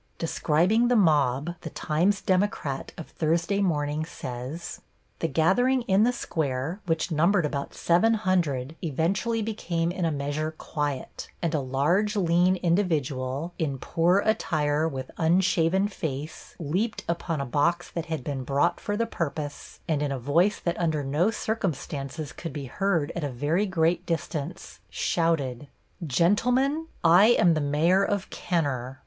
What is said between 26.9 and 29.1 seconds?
I am the Mayor of Kenner."